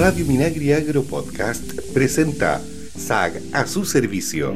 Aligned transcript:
Radio 0.00 0.24
Minagri 0.24 0.72
Agro 0.72 1.02
Podcast 1.02 1.62
presenta 1.92 2.58
SAG 2.96 3.34
a 3.52 3.66
su 3.66 3.84
servicio. 3.84 4.54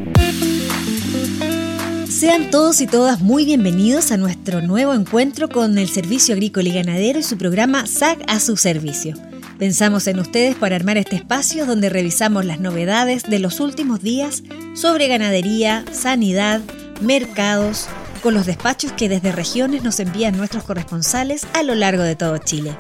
Sean 2.09 2.51
todos 2.51 2.81
y 2.81 2.87
todas 2.87 3.21
muy 3.21 3.45
bienvenidos 3.45 4.11
a 4.11 4.17
nuestro 4.17 4.63
nuevo 4.63 4.95
encuentro 4.95 5.51
con 5.51 5.77
el 5.77 5.91
Servicio 5.91 6.33
Agrícola 6.33 6.71
y 6.71 6.73
Ganadero 6.73 7.19
y 7.19 7.23
su 7.23 7.37
programa 7.37 7.87
SAG 7.87 8.21
a 8.27 8.41
su 8.41 8.57
servicio. 8.57 9.17
Pensamos 9.59 10.07
en 10.07 10.19
ustedes 10.19 10.57
para 10.57 10.77
armar 10.77 10.97
este 10.97 11.17
espacio 11.17 11.67
donde 11.67 11.91
revisamos 11.91 12.47
las 12.47 12.59
novedades 12.59 13.25
de 13.25 13.39
los 13.39 13.61
últimos 13.61 14.01
días 14.01 14.43
sobre 14.73 15.09
ganadería, 15.09 15.85
sanidad, 15.93 16.63
mercados, 17.03 17.87
con 18.23 18.33
los 18.33 18.47
despachos 18.47 18.93
que 18.93 19.11
desde 19.11 19.31
regiones 19.31 19.83
nos 19.83 20.01
envían 20.01 20.39
nuestros 20.39 20.65
corresponsales 20.65 21.47
a 21.53 21.63
lo 21.63 21.75
largo 21.75 22.03
de 22.03 22.17
todo 22.17 22.39
Chile, 22.39 22.75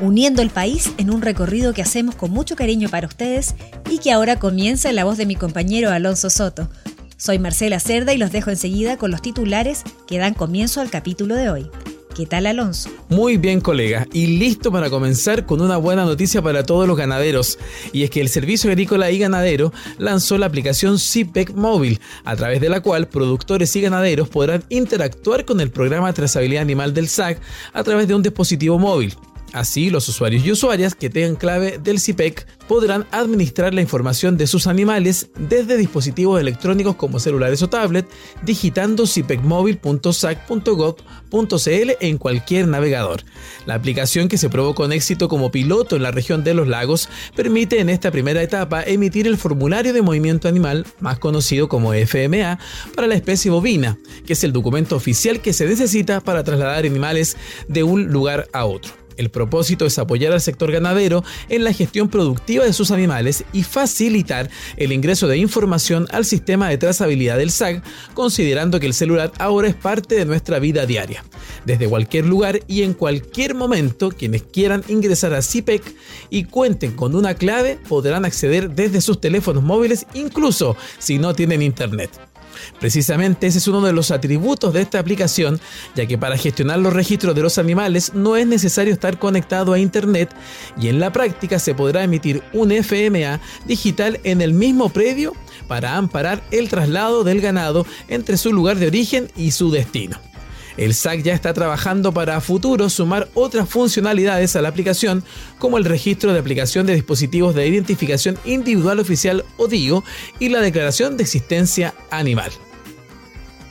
uniendo 0.00 0.42
el 0.42 0.50
país 0.50 0.92
en 0.98 1.10
un 1.10 1.22
recorrido 1.22 1.74
que 1.74 1.82
hacemos 1.82 2.14
con 2.14 2.30
mucho 2.30 2.56
cariño 2.56 2.88
para 2.88 3.06
ustedes 3.06 3.54
y 3.90 3.98
que 3.98 4.12
ahora 4.12 4.38
comienza 4.38 4.88
en 4.88 4.96
la 4.96 5.04
voz 5.04 5.16
de 5.16 5.26
mi 5.26 5.36
compañero 5.36 5.90
Alonso 5.90 6.30
Soto. 6.30 6.68
Soy 7.16 7.38
Marcela 7.38 7.80
Cerda 7.80 8.12
y 8.12 8.18
los 8.18 8.30
dejo 8.30 8.50
enseguida 8.50 8.96
con 8.96 9.10
los 9.10 9.22
titulares 9.22 9.82
que 10.06 10.18
dan 10.18 10.34
comienzo 10.34 10.80
al 10.80 10.90
capítulo 10.90 11.34
de 11.34 11.50
hoy. 11.50 11.70
¿Qué 12.14 12.26
tal, 12.26 12.46
Alonso? 12.46 12.90
Muy 13.08 13.36
bien, 13.36 13.60
colega, 13.60 14.04
y 14.12 14.26
listo 14.38 14.72
para 14.72 14.90
comenzar 14.90 15.46
con 15.46 15.60
una 15.60 15.76
buena 15.76 16.04
noticia 16.04 16.42
para 16.42 16.64
todos 16.64 16.88
los 16.88 16.96
ganaderos. 16.96 17.60
Y 17.92 18.02
es 18.02 18.10
que 18.10 18.20
el 18.20 18.28
Servicio 18.28 18.70
Agrícola 18.70 19.08
y 19.12 19.20
Ganadero 19.20 19.72
lanzó 19.98 20.36
la 20.36 20.46
aplicación 20.46 20.96
CPEC 20.98 21.52
Móvil, 21.54 22.00
a 22.24 22.34
través 22.34 22.60
de 22.60 22.70
la 22.70 22.80
cual 22.80 23.06
productores 23.06 23.74
y 23.76 23.82
ganaderos 23.82 24.28
podrán 24.28 24.64
interactuar 24.68 25.44
con 25.44 25.60
el 25.60 25.70
programa 25.70 26.08
de 26.08 26.14
trazabilidad 26.14 26.62
animal 26.62 26.92
del 26.92 27.08
SAC 27.08 27.40
a 27.72 27.84
través 27.84 28.08
de 28.08 28.16
un 28.16 28.22
dispositivo 28.24 28.80
móvil. 28.80 29.14
Así, 29.54 29.88
los 29.88 30.06
usuarios 30.08 30.44
y 30.44 30.52
usuarias 30.52 30.94
que 30.94 31.08
tengan 31.08 31.36
clave 31.36 31.78
del 31.82 32.00
CIPEC 32.00 32.46
podrán 32.68 33.06
administrar 33.12 33.72
la 33.72 33.80
información 33.80 34.36
de 34.36 34.46
sus 34.46 34.66
animales 34.66 35.30
desde 35.38 35.78
dispositivos 35.78 36.38
electrónicos 36.38 36.96
como 36.96 37.18
celulares 37.18 37.62
o 37.62 37.70
tablet, 37.70 38.06
digitando 38.42 39.06
cipecmóvil.sac.gov.cl 39.06 41.90
en 42.00 42.18
cualquier 42.18 42.68
navegador. 42.68 43.22
La 43.64 43.72
aplicación 43.74 44.28
que 44.28 44.36
se 44.36 44.50
probó 44.50 44.74
con 44.74 44.92
éxito 44.92 45.28
como 45.28 45.50
piloto 45.50 45.96
en 45.96 46.02
la 46.02 46.10
región 46.10 46.44
de 46.44 46.52
los 46.52 46.68
lagos 46.68 47.08
permite 47.34 47.80
en 47.80 47.88
esta 47.88 48.10
primera 48.10 48.42
etapa 48.42 48.82
emitir 48.82 49.26
el 49.26 49.38
formulario 49.38 49.94
de 49.94 50.02
movimiento 50.02 50.48
animal, 50.48 50.84
más 51.00 51.18
conocido 51.18 51.70
como 51.70 51.94
FMA, 51.94 52.58
para 52.94 53.08
la 53.08 53.14
especie 53.14 53.50
bovina, 53.50 53.96
que 54.26 54.34
es 54.34 54.44
el 54.44 54.52
documento 54.52 54.94
oficial 54.94 55.40
que 55.40 55.54
se 55.54 55.66
necesita 55.66 56.20
para 56.20 56.44
trasladar 56.44 56.84
animales 56.84 57.38
de 57.66 57.82
un 57.82 58.08
lugar 58.08 58.46
a 58.52 58.66
otro. 58.66 59.07
El 59.18 59.30
propósito 59.30 59.84
es 59.84 59.98
apoyar 59.98 60.32
al 60.32 60.40
sector 60.40 60.72
ganadero 60.72 61.24
en 61.48 61.64
la 61.64 61.72
gestión 61.72 62.08
productiva 62.08 62.64
de 62.64 62.72
sus 62.72 62.92
animales 62.92 63.44
y 63.52 63.64
facilitar 63.64 64.48
el 64.76 64.92
ingreso 64.92 65.26
de 65.26 65.36
información 65.36 66.06
al 66.10 66.24
sistema 66.24 66.68
de 66.68 66.78
trazabilidad 66.78 67.36
del 67.36 67.50
SAG, 67.50 67.82
considerando 68.14 68.80
que 68.80 68.86
el 68.86 68.94
celular 68.94 69.32
ahora 69.38 69.68
es 69.68 69.74
parte 69.74 70.14
de 70.14 70.24
nuestra 70.24 70.60
vida 70.60 70.86
diaria. 70.86 71.24
Desde 71.64 71.88
cualquier 71.88 72.26
lugar 72.26 72.60
y 72.68 72.82
en 72.82 72.94
cualquier 72.94 73.54
momento, 73.54 74.10
quienes 74.10 74.44
quieran 74.44 74.84
ingresar 74.88 75.34
a 75.34 75.42
CIPEC 75.42 75.82
y 76.30 76.44
cuenten 76.44 76.92
con 76.92 77.16
una 77.16 77.34
clave 77.34 77.78
podrán 77.88 78.24
acceder 78.24 78.70
desde 78.70 79.00
sus 79.00 79.20
teléfonos 79.20 79.64
móviles, 79.64 80.06
incluso 80.14 80.76
si 80.98 81.18
no 81.18 81.34
tienen 81.34 81.60
internet. 81.60 82.27
Precisamente 82.80 83.46
ese 83.46 83.58
es 83.58 83.68
uno 83.68 83.80
de 83.80 83.92
los 83.92 84.10
atributos 84.10 84.72
de 84.72 84.82
esta 84.82 84.98
aplicación, 84.98 85.60
ya 85.94 86.06
que 86.06 86.18
para 86.18 86.36
gestionar 86.36 86.78
los 86.78 86.92
registros 86.92 87.34
de 87.34 87.42
los 87.42 87.58
animales 87.58 88.12
no 88.14 88.36
es 88.36 88.46
necesario 88.46 88.92
estar 88.92 89.18
conectado 89.18 89.72
a 89.72 89.78
Internet 89.78 90.34
y 90.80 90.88
en 90.88 91.00
la 91.00 91.12
práctica 91.12 91.58
se 91.58 91.74
podrá 91.74 92.04
emitir 92.04 92.42
un 92.52 92.70
FMA 92.70 93.40
digital 93.66 94.20
en 94.24 94.40
el 94.40 94.52
mismo 94.52 94.88
predio 94.90 95.34
para 95.66 95.96
amparar 95.96 96.42
el 96.50 96.68
traslado 96.68 97.24
del 97.24 97.40
ganado 97.40 97.86
entre 98.08 98.36
su 98.36 98.52
lugar 98.52 98.78
de 98.78 98.86
origen 98.86 99.30
y 99.36 99.50
su 99.50 99.70
destino. 99.70 100.27
El 100.78 100.94
SAC 100.94 101.22
ya 101.22 101.34
está 101.34 101.52
trabajando 101.52 102.14
para 102.14 102.36
a 102.36 102.40
futuro 102.40 102.88
sumar 102.88 103.28
otras 103.34 103.68
funcionalidades 103.68 104.54
a 104.54 104.62
la 104.62 104.68
aplicación, 104.68 105.24
como 105.58 105.76
el 105.76 105.84
registro 105.84 106.32
de 106.32 106.38
aplicación 106.38 106.86
de 106.86 106.94
dispositivos 106.94 107.56
de 107.56 107.66
identificación 107.66 108.38
individual 108.44 109.00
oficial 109.00 109.44
o 109.56 109.66
DIO 109.66 110.04
y 110.38 110.50
la 110.50 110.60
declaración 110.60 111.16
de 111.16 111.24
existencia 111.24 111.94
animal. 112.10 112.52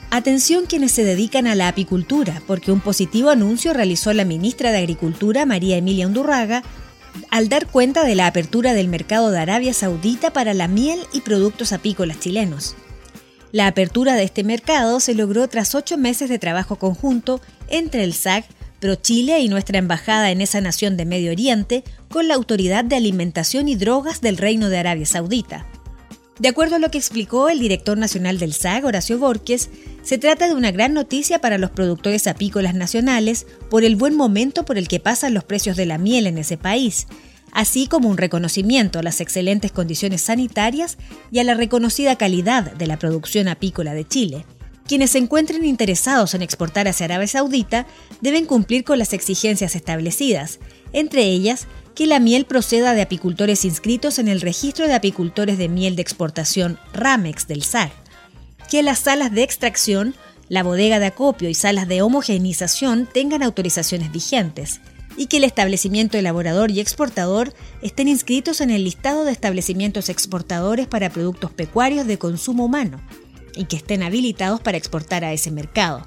Atención 0.09 0.66
quienes 0.66 0.91
se 0.91 1.06
dedican 1.06 1.47
a 1.47 1.56
la 1.56 1.69
apicultura, 1.69 2.41
porque 2.46 2.73
un 2.73 2.81
positivo 2.81 3.29
anuncio 3.29 3.73
realizó 3.73 4.12
la 4.12 4.25
ministra 4.25 4.72
de 4.72 4.79
Agricultura, 4.79 5.46
María 5.46 5.78
Emilia 5.78 6.07
Undurraga, 6.07 6.62
al 7.29 7.47
dar 7.47 7.67
cuenta 7.67 8.03
de 8.03 8.16
la 8.16 8.28
apertura 8.28 8.73
del 8.73 8.90
mercado 8.90 9.31
de 9.31 9.40
Arabia 9.40 9.73
Saudita 9.73 10.31
para 10.31 10.53
la 10.53 10.67
miel 10.67 11.00
y 11.13 11.22
productos 11.22 11.72
apícolas 11.72 12.19
chilenos. 12.19 12.75
La 13.52 13.68
apertura 13.68 14.16
de 14.16 14.24
este 14.24 14.44
mercado 14.44 15.00
se 15.00 15.13
logró 15.13 15.47
tras 15.47 15.74
ocho 15.74 15.97
meses 15.97 16.30
de 16.30 16.40
trabajo 16.40 16.75
conjunto 16.75 17.41
entre 17.69 18.03
el 18.03 18.13
SAC, 18.13 18.46
ProChile 18.80 19.40
y 19.40 19.47
nuestra 19.47 19.80
embajada 19.80 20.31
en 20.31 20.41
esa 20.41 20.62
nación 20.62 20.97
de 20.97 21.06
Medio 21.06 21.31
Oriente 21.31 21.84
con 22.09 22.28
la 22.28 22.35
Autoridad 22.35 22.84
de 22.84 22.97
Alimentación 22.97 23.68
y 23.68 23.75
Drogas 23.75 24.22
del 24.22 24.38
Reino 24.38 24.69
de 24.69 24.78
Arabia 24.78 25.06
Saudita. 25.06 25.66
De 26.40 26.50
acuerdo 26.50 26.75
a 26.75 26.80
lo 26.80 26.91
que 26.91 27.00
explicó 27.00 27.50
el 27.50 27.59
director 27.59 27.97
nacional 27.97 28.38
del 28.38 28.53
SAG, 28.53 28.85
Horacio 28.85 29.18
Borges, 29.18 29.69
se 30.03 30.19
trata 30.19 30.47
de 30.47 30.53
una 30.53 30.72
gran 30.72 30.94
noticia 30.94 31.40
para 31.40 31.58
los 31.58 31.72
productores 31.72 32.28
apícolas 32.28 32.75
nacionales 32.75 33.47
por 33.72 33.84
el 33.84 33.96
buen 33.96 34.16
momento 34.16 34.64
por 34.64 34.78
el 34.78 34.88
que 34.88 35.00
pasan 35.00 35.34
los 35.34 35.44
precios 35.44 35.75
de 35.75 35.88
la 35.88 35.97
miel 35.97 36.28
en 36.28 36.38
ese 36.38 36.58
país, 36.58 37.08
así 37.52 37.88
como 37.88 38.09
un 38.09 38.18
reconocimiento 38.18 39.00
a 39.00 39.03
las 39.03 39.22
excelentes 39.22 39.72
condiciones 39.72 40.22
sanitarias 40.22 40.97
y 41.31 41.40
a 41.40 41.44
la 41.44 41.53
reconocida 41.53 42.16
calidad 42.16 42.74
de 42.74 42.88
la 42.88 43.00
producción 43.00 43.47
apícola 43.47 43.94
de 43.94 44.08
Chile. 44.08 44.46
Quienes 44.88 45.12
se 45.12 45.18
encuentren 45.18 45.66
interesados 45.66 46.34
en 46.34 46.41
exportar 46.41 46.88
hacia 46.88 47.06
Arabia 47.06 47.28
Saudita 47.28 47.88
deben 48.22 48.46
cumplir 48.46 48.85
con 48.85 48.97
las 48.97 49.12
exigencias 49.12 49.75
establecidas, 49.75 50.59
entre 50.94 51.24
ellas 51.24 51.68
que 51.94 52.06
la 52.06 52.19
miel 52.19 52.46
proceda 52.46 52.94
de 52.94 53.02
apicultores 53.02 53.66
inscritos 53.66 54.19
en 54.19 54.28
el 54.28 54.40
Registro 54.40 54.88
de 54.88 54.94
Apicultores 54.94 55.58
de 55.58 55.68
Miel 55.68 55.96
de 55.96 56.03
Exportación 56.03 56.79
RAMEX 56.94 57.47
del 57.47 57.64
SAR, 57.64 57.91
que 58.69 58.84
las 58.84 59.00
salas 59.00 59.31
de 59.31 59.44
extracción, 59.44 60.16
la 60.47 60.64
bodega 60.64 61.00
de 61.00 61.08
acopio 61.08 61.50
y 61.50 61.53
salas 61.53 61.88
de 61.88 62.02
homogeneización 62.02 63.08
tengan 63.12 63.44
autorizaciones 63.44 64.12
vigentes, 64.12 64.79
y 65.17 65.25
que 65.25 65.38
el 65.38 65.44
establecimiento 65.44 66.17
elaborador 66.17 66.72
y 66.72 66.79
exportador 66.79 67.53
estén 67.81 68.07
inscritos 68.07 68.61
en 68.61 68.69
el 68.69 68.83
listado 68.83 69.25
de 69.25 69.31
establecimientos 69.31 70.07
exportadores 70.09 70.88
para 70.88 71.09
productos 71.09 71.51
pecuarios 71.51 72.07
de 72.07 72.19
consumo 72.19 72.66
humano 72.66 73.01
y 73.55 73.66
que 73.66 73.75
estén 73.75 74.03
habilitados 74.03 74.61
para 74.61 74.78
exportar 74.78 75.25
a 75.25 75.33
ese 75.33 75.51
mercado. 75.51 76.05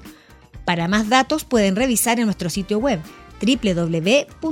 Para 0.65 0.87
más 0.87 1.09
datos 1.09 1.43
pueden 1.43 1.75
revisar 1.75 2.19
en 2.19 2.25
nuestro 2.25 2.49
sitio 2.49 2.79
web 2.79 3.01
www.sag.cl. 3.41 4.51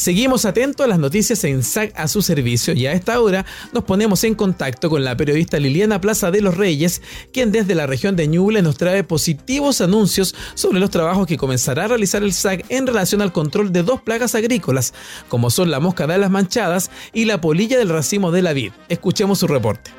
Seguimos 0.00 0.46
atentos 0.46 0.82
a 0.82 0.88
las 0.88 0.98
noticias 0.98 1.44
en 1.44 1.62
SAC 1.62 1.92
a 1.94 2.08
su 2.08 2.22
servicio 2.22 2.72
y 2.72 2.86
a 2.86 2.94
esta 2.94 3.20
hora 3.20 3.44
nos 3.74 3.84
ponemos 3.84 4.24
en 4.24 4.34
contacto 4.34 4.88
con 4.88 5.04
la 5.04 5.14
periodista 5.14 5.58
Liliana 5.58 6.00
Plaza 6.00 6.30
de 6.30 6.40
los 6.40 6.56
Reyes, 6.56 7.02
quien 7.34 7.52
desde 7.52 7.74
la 7.74 7.86
región 7.86 8.16
de 8.16 8.26
Ñuble 8.26 8.62
nos 8.62 8.78
trae 8.78 9.04
positivos 9.04 9.82
anuncios 9.82 10.34
sobre 10.54 10.80
los 10.80 10.88
trabajos 10.88 11.26
que 11.26 11.36
comenzará 11.36 11.84
a 11.84 11.88
realizar 11.88 12.22
el 12.22 12.32
SAC 12.32 12.64
en 12.70 12.86
relación 12.86 13.20
al 13.20 13.30
control 13.30 13.74
de 13.74 13.82
dos 13.82 14.00
plagas 14.00 14.34
agrícolas, 14.34 14.94
como 15.28 15.50
son 15.50 15.70
la 15.70 15.80
mosca 15.80 16.06
de 16.06 16.14
alas 16.14 16.30
manchadas 16.30 16.90
y 17.12 17.26
la 17.26 17.42
polilla 17.42 17.76
del 17.76 17.90
racimo 17.90 18.32
de 18.32 18.40
la 18.40 18.54
vid. 18.54 18.72
Escuchemos 18.88 19.40
su 19.40 19.48
reporte. 19.48 19.90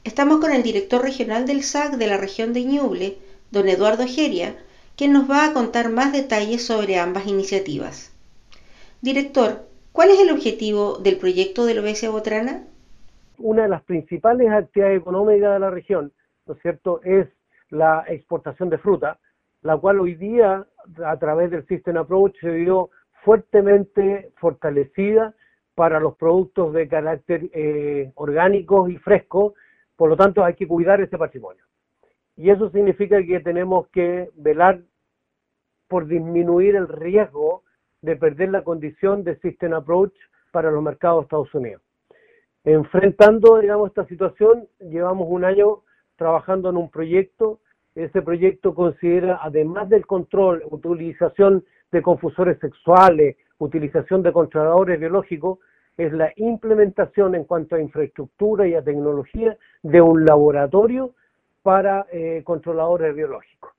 Estamos 0.02 0.40
con 0.40 0.52
el 0.52 0.62
director 0.62 1.02
regional 1.02 1.46
del 1.46 1.62
SAC 1.62 1.96
de 1.96 2.06
la 2.06 2.16
región 2.16 2.52
de 2.52 2.64
Ñuble, 2.64 3.18
don 3.54 3.68
Eduardo 3.68 4.04
Geria, 4.06 4.56
quien 4.96 5.12
nos 5.12 5.30
va 5.30 5.46
a 5.46 5.52
contar 5.54 5.88
más 5.88 6.12
detalles 6.12 6.66
sobre 6.66 6.98
ambas 6.98 7.26
iniciativas. 7.26 8.12
Director, 9.00 9.62
¿cuál 9.92 10.10
es 10.10 10.20
el 10.20 10.30
objetivo 10.30 10.98
del 10.98 11.18
proyecto 11.18 11.64
de 11.64 11.74
Lobesia 11.74 12.10
Botrana? 12.10 12.64
Una 13.38 13.62
de 13.62 13.68
las 13.68 13.82
principales 13.82 14.50
actividades 14.50 15.00
económicas 15.00 15.52
de 15.54 15.58
la 15.60 15.70
región, 15.70 16.12
¿no 16.46 16.54
es 16.54 16.62
cierto?, 16.62 17.00
es 17.04 17.28
la 17.70 18.04
exportación 18.08 18.70
de 18.70 18.78
fruta, 18.78 19.18
la 19.62 19.76
cual 19.76 20.00
hoy 20.00 20.16
día, 20.16 20.66
a 21.04 21.16
través 21.18 21.50
del 21.50 21.66
System 21.66 21.96
Approach, 21.96 22.34
se 22.40 22.50
vio 22.50 22.90
fuertemente 23.24 24.32
fortalecida 24.36 25.34
para 25.74 26.00
los 26.00 26.16
productos 26.16 26.72
de 26.72 26.88
carácter 26.88 27.50
eh, 27.52 28.12
orgánico 28.16 28.88
y 28.88 28.96
fresco, 28.98 29.54
por 29.96 30.10
lo 30.10 30.16
tanto 30.16 30.44
hay 30.44 30.54
que 30.54 30.66
cuidar 30.68 31.00
ese 31.00 31.16
patrimonio. 31.16 31.64
Y 32.36 32.50
eso 32.50 32.70
significa 32.70 33.22
que 33.22 33.40
tenemos 33.40 33.88
que 33.88 34.30
velar 34.34 34.80
por 35.88 36.06
disminuir 36.06 36.74
el 36.74 36.88
riesgo 36.88 37.62
de 38.02 38.16
perder 38.16 38.50
la 38.50 38.64
condición 38.64 39.24
de 39.24 39.36
System 39.36 39.72
Approach 39.72 40.14
para 40.50 40.70
los 40.70 40.82
mercados 40.82 41.20
de 41.20 41.22
Estados 41.24 41.54
Unidos. 41.54 41.82
Enfrentando, 42.64 43.58
digamos, 43.58 43.88
esta 43.88 44.06
situación, 44.06 44.66
llevamos 44.80 45.26
un 45.30 45.44
año 45.44 45.82
trabajando 46.16 46.70
en 46.70 46.76
un 46.76 46.90
proyecto. 46.90 47.60
Ese 47.94 48.22
proyecto 48.22 48.74
considera, 48.74 49.38
además 49.42 49.88
del 49.88 50.06
control, 50.06 50.64
utilización 50.70 51.64
de 51.92 52.02
confusores 52.02 52.58
sexuales, 52.58 53.36
utilización 53.58 54.22
de 54.22 54.32
controladores 54.32 54.98
biológicos, 54.98 55.58
es 55.96 56.12
la 56.12 56.32
implementación 56.36 57.34
en 57.36 57.44
cuanto 57.44 57.76
a 57.76 57.80
infraestructura 57.80 58.66
y 58.66 58.74
a 58.74 58.82
tecnología 58.82 59.56
de 59.82 60.00
un 60.00 60.24
laboratorio 60.24 61.14
para 61.64 62.04
eh, 62.12 62.42
controladores 62.44 63.14
biológicos. 63.16 63.72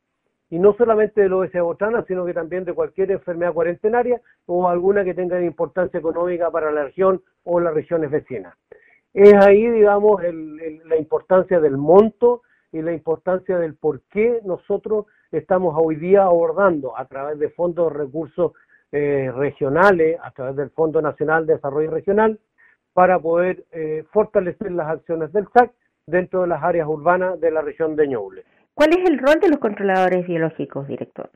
Y 0.50 0.58
no 0.58 0.74
solamente 0.74 1.22
de 1.22 1.30
la 1.30 1.38
OS 1.38 1.54
botana, 1.54 2.04
sino 2.08 2.26
que 2.26 2.34
también 2.34 2.66
de 2.66 2.74
cualquier 2.74 3.12
enfermedad 3.12 3.54
cuarentenaria 3.54 4.20
o 4.48 4.68
alguna 4.68 5.04
que 5.04 5.14
tenga 5.14 5.40
importancia 5.40 6.00
económica 6.00 6.50
para 6.50 6.72
la 6.72 6.86
región 6.86 7.22
o 7.44 7.60
las 7.60 7.76
regiones 7.76 8.10
vecinas. 8.10 8.56
Es 9.14 9.36
ahí, 9.36 9.70
digamos, 9.70 10.20
la 10.24 10.98
importancia 10.98 11.60
del 11.60 11.78
monto 11.78 12.42
y 12.72 12.82
la 12.82 12.92
importancia 12.92 13.60
del 13.60 13.76
por 13.76 14.02
qué 14.10 14.42
nosotros 14.44 15.06
estamos 15.32 15.76
hoy 15.78 15.96
día 15.98 16.24
abordando 16.24 16.98
a 16.98 17.06
través 17.06 17.38
de 17.38 17.50
fondos 17.50 17.94
de 17.94 18.00
recursos 18.00 18.54
eh, 18.92 19.32
regionales, 19.32 20.18
a 20.24 20.32
través 20.32 20.56
del 20.56 20.72
Fondo 20.72 21.04
Nacional 21.04 21.46
de 21.46 21.54
Desarrollo 21.54 21.92
Regional, 21.92 22.40
para 22.94 23.20
poder 23.20 23.64
eh, 23.72 24.06
fortalecer 24.12 24.72
las 24.72 24.90
acciones 24.90 25.32
del 25.34 25.48
SAC 25.54 25.72
dentro 26.08 26.42
de 26.42 26.48
las 26.48 26.64
áreas 26.64 26.88
urbanas 26.88 27.40
de 27.40 27.52
la 27.52 27.62
región 27.62 27.96
de 27.96 28.08
Ñuble. 28.08 28.44
¿Cuál 28.74 28.90
es 28.90 29.10
el 29.10 29.18
rol 29.18 29.40
de 29.42 29.50
los 29.50 29.60
controladores 29.60 30.28
biológicos, 30.28 30.88
director? 30.88 31.30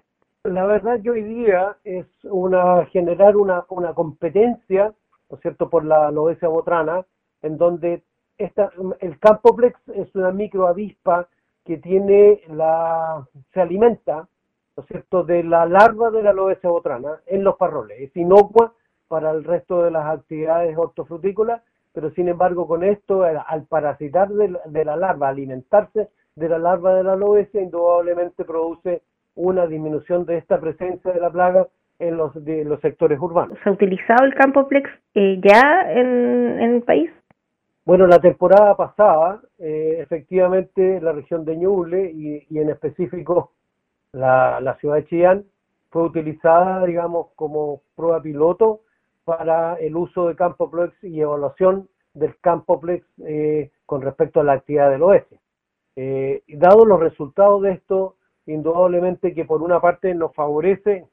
La 0.43 0.65
verdad 0.65 1.01
que 1.01 1.09
hoy 1.09 1.23
día 1.23 1.77
es 1.83 2.05
una 2.23 2.85
generar 2.87 3.35
una, 3.35 3.65
una 3.69 3.93
competencia, 3.93 4.93
¿no 5.29 5.35
es 5.35 5.41
cierto?, 5.41 5.69
por 5.69 5.85
la 5.85 6.11
lobesia 6.11 6.47
botrana, 6.47 7.05
en 7.41 7.57
donde 7.57 8.03
esta, 8.37 8.71
el 8.99 9.19
Campoplex 9.19 9.77
es 9.95 10.13
una 10.15 10.31
microavispa 10.31 11.27
que 11.65 11.77
tiene 11.77 12.41
la, 12.49 13.25
se 13.53 13.61
alimenta, 13.61 14.27
¿no 14.77 14.83
es 14.83 14.87
cierto?, 14.87 15.23
de 15.23 15.43
la 15.43 15.65
larva 15.65 16.11
de 16.11 16.23
la 16.23 16.33
lobesia 16.33 16.69
botrana 16.69 17.19
en 17.25 17.43
los 17.43 17.57
parroles. 17.57 17.99
Es 17.99 18.15
inocua 18.15 18.73
para 19.07 19.31
el 19.31 19.43
resto 19.43 19.83
de 19.83 19.91
las 19.91 20.05
actividades 20.05 20.77
hortofrutícolas, 20.77 21.61
pero 21.93 22.11
sin 22.11 22.29
embargo 22.29 22.67
con 22.67 22.83
esto, 22.83 23.23
al 23.23 23.63
parasitar 23.65 24.29
de 24.29 24.85
la, 24.85 24.95
larva, 24.95 25.29
alimentarse 25.29 26.09
de 26.35 26.49
la 26.49 26.57
larva 26.57 26.95
de 26.95 27.03
la 27.03 27.15
lobesia, 27.15 27.61
indudablemente 27.61 28.45
produce 28.45 29.01
una 29.35 29.67
disminución 29.67 30.25
de 30.25 30.37
esta 30.37 30.59
presencia 30.59 31.11
de 31.11 31.19
la 31.19 31.31
plaga 31.31 31.67
en 31.99 32.17
los, 32.17 32.33
de 32.45 32.63
los 32.63 32.79
sectores 32.81 33.19
urbanos. 33.19 33.57
¿Se 33.63 33.69
ha 33.69 33.73
utilizado 33.73 34.25
el 34.25 34.33
Campoplex 34.33 34.89
eh, 35.15 35.39
ya 35.43 35.91
en, 35.91 36.59
en 36.59 36.75
el 36.75 36.81
país? 36.83 37.09
Bueno, 37.89 38.05
la 38.05 38.19
temporada 38.19 38.77
pasada, 38.77 39.41
eh, 39.57 39.97
efectivamente, 39.99 41.01
la 41.01 41.11
región 41.11 41.43
de 41.43 41.57
Ñuble 41.57 42.11
y, 42.11 42.59
en 42.59 42.69
específico 42.69 43.53
la, 44.11 44.77
ciudad 44.79 44.97
de 44.97 45.05
Chillán 45.05 45.45
fue 45.89 46.03
utilizada, 46.03 46.85
digamos, 46.85 47.29
como 47.35 47.81
prueba 47.95 48.21
piloto 48.21 48.81
para 49.29 49.75
el 49.75 49.95
uso 49.95 50.27
de 50.27 50.35
Campoplex 50.35 51.03
y 51.03 51.21
evaluación 51.21 51.87
del 52.15 52.35
Campoplex 52.39 53.05
eh, 53.27 53.69
con 53.85 54.01
respecto 54.01 54.39
a 54.39 54.43
la 54.43 54.53
actividad 54.53 54.89
del 54.89 55.03
oeste. 55.03 55.39
Eh, 55.95 56.41
dado 56.47 56.83
los 56.83 56.99
resultados 56.99 57.61
de 57.61 57.73
esto, 57.73 58.15
indudablemente 58.47 59.35
que 59.35 59.45
por 59.45 59.61
una 59.61 59.79
parte 59.79 60.15
nos 60.15 60.33
favorece 60.33 61.05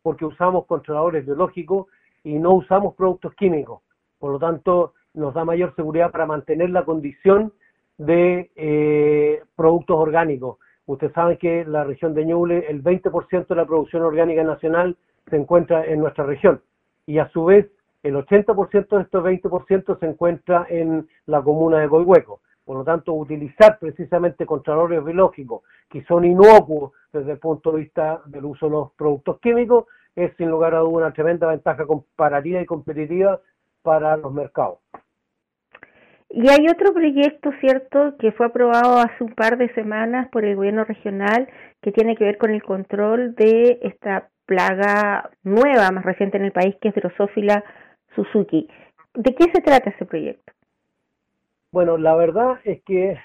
porque 0.00 0.24
usamos 0.24 0.64
controladores 0.64 1.26
biológicos 1.26 1.88
y 2.24 2.38
no 2.38 2.54
usamos 2.54 2.94
productos 2.94 3.34
químicos. 3.34 3.82
Por 4.18 4.32
lo 4.32 4.38
tanto, 4.38 4.94
nos 5.12 5.34
da 5.34 5.44
mayor 5.44 5.74
seguridad 5.76 6.10
para 6.10 6.24
mantener 6.24 6.70
la 6.70 6.86
condición 6.86 7.52
de 7.98 8.50
eh, 8.56 9.42
productos 9.56 9.98
orgánicos. 9.98 10.56
Ustedes 10.86 11.12
saben 11.12 11.36
que 11.36 11.66
la 11.66 11.84
región 11.84 12.14
de 12.14 12.24
Ñuble, 12.24 12.64
el 12.66 12.82
20% 12.82 13.46
de 13.46 13.54
la 13.56 13.66
producción 13.66 14.04
orgánica 14.04 14.42
nacional 14.42 14.96
se 15.28 15.36
encuentra 15.36 15.84
en 15.84 16.00
nuestra 16.00 16.24
región 16.24 16.62
y 17.08 17.18
a 17.18 17.28
su 17.30 17.46
vez 17.46 17.66
el 18.02 18.14
80% 18.16 18.96
de 18.96 19.02
estos 19.02 19.24
20% 19.24 19.98
se 19.98 20.06
encuentra 20.06 20.66
en 20.68 21.08
la 21.24 21.42
comuna 21.42 21.80
de 21.80 21.88
Coihueco. 21.88 22.42
Por 22.66 22.76
lo 22.76 22.84
tanto, 22.84 23.14
utilizar 23.14 23.78
precisamente 23.78 24.44
contralores 24.44 25.02
biológicos 25.02 25.62
que 25.88 26.04
son 26.04 26.26
inocuos 26.26 26.92
desde 27.10 27.32
el 27.32 27.38
punto 27.38 27.72
de 27.72 27.78
vista 27.78 28.20
del 28.26 28.44
uso 28.44 28.66
de 28.66 28.72
los 28.72 28.92
productos 28.92 29.40
químicos 29.40 29.86
es 30.14 30.36
sin 30.36 30.50
lugar 30.50 30.74
a 30.74 30.80
duda 30.80 31.06
una 31.06 31.12
tremenda 31.12 31.46
ventaja 31.46 31.86
comparativa 31.86 32.60
y 32.60 32.66
competitiva 32.66 33.40
para 33.82 34.18
los 34.18 34.30
mercados. 34.34 34.78
Y 36.28 36.50
hay 36.50 36.68
otro 36.68 36.92
proyecto, 36.92 37.52
¿cierto?, 37.60 38.16
que 38.18 38.32
fue 38.32 38.46
aprobado 38.46 38.98
hace 38.98 39.24
un 39.24 39.34
par 39.34 39.56
de 39.56 39.72
semanas 39.72 40.28
por 40.28 40.44
el 40.44 40.56
gobierno 40.56 40.84
regional 40.84 41.48
que 41.80 41.90
tiene 41.90 42.16
que 42.16 42.24
ver 42.24 42.36
con 42.36 42.50
el 42.50 42.62
control 42.62 43.34
de 43.34 43.78
esta 43.80 44.28
plaga 44.48 45.30
nueva, 45.42 45.90
más 45.90 46.04
reciente 46.04 46.38
en 46.38 46.44
el 46.46 46.52
país, 46.52 46.74
que 46.80 46.88
es 46.88 46.94
Drosophila 46.94 47.62
Suzuki. 48.14 48.68
¿De 49.14 49.34
qué 49.34 49.44
se 49.52 49.60
trata 49.60 49.90
ese 49.90 50.06
proyecto? 50.06 50.52
Bueno, 51.70 51.98
la 51.98 52.16
verdad 52.16 52.58
es 52.64 52.82
que 52.84 53.18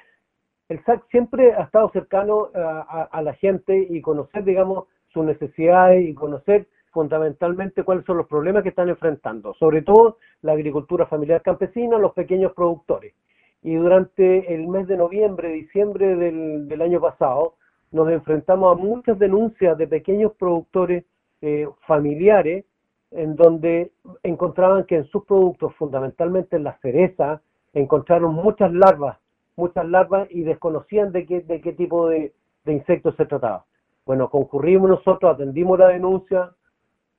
el 0.67 0.83
SAC 0.83 1.07
siempre 1.09 1.53
ha 1.53 1.63
estado 1.63 1.89
cercano 1.91 2.49
a, 2.53 3.07
a 3.09 3.21
la 3.21 3.33
gente 3.35 3.87
y 3.89 4.01
conocer, 4.01 4.43
digamos, 4.43 4.87
sus 5.13 5.23
necesidades 5.23 6.05
y 6.05 6.13
conocer 6.13 6.67
fundamentalmente 6.91 7.83
cuáles 7.83 8.05
son 8.05 8.17
los 8.17 8.27
problemas 8.27 8.63
que 8.63 8.69
están 8.69 8.89
enfrentando, 8.89 9.53
sobre 9.55 9.81
todo 9.81 10.17
la 10.41 10.51
agricultura 10.51 11.07
familiar 11.07 11.41
campesina, 11.41 11.97
los 11.97 12.13
pequeños 12.13 12.53
productores. 12.53 13.15
Y 13.63 13.75
durante 13.75 14.53
el 14.53 14.67
mes 14.67 14.87
de 14.87 14.97
noviembre, 14.97 15.49
diciembre 15.49 16.15
del, 16.15 16.81
año 16.81 16.99
pasado, 16.99 17.55
nos 17.91 18.09
enfrentamos 18.11 18.73
a 18.73 18.79
muchas 18.79 19.17
denuncias 19.17 19.77
de 19.77 19.87
pequeños 19.87 20.33
productores 20.37 21.05
eh, 21.45 21.67
familiares 21.85 22.63
en 23.11 23.35
donde 23.35 23.91
encontraban 24.23 24.85
que 24.85 24.95
en 24.95 25.03
sus 25.07 25.25
productos, 25.25 25.75
fundamentalmente 25.75 26.55
en 26.55 26.63
la 26.63 26.77
cereza, 26.79 27.41
encontraron 27.73 28.33
muchas 28.33 28.71
larvas, 28.71 29.17
muchas 29.57 29.85
larvas 29.85 30.29
y 30.31 30.43
desconocían 30.43 31.11
de 31.11 31.25
qué, 31.25 31.41
de 31.41 31.59
qué 31.59 31.73
tipo 31.73 32.07
de, 32.07 32.31
insectos 32.65 33.17
se 33.17 33.25
trataba. 33.25 33.65
Bueno, 34.05 34.29
concurrimos 34.29 34.89
nosotros, 34.89 35.33
atendimos 35.33 35.77
la 35.77 35.89
denuncia, 35.89 36.51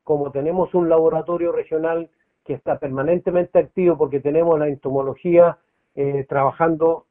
como 0.04 0.30
tenemos 0.30 0.72
un 0.72 0.88
laboratorio 0.88 1.52
regional 1.52 2.08
que 2.46 2.54
está 2.54 2.78
permanentemente 2.78 3.58
activo 3.58 3.98
porque 3.98 4.20
tenemos 4.20 4.58
la 4.58 4.68
entomología 4.68 5.58
eh, 5.96 6.24
trabajando 6.26 7.04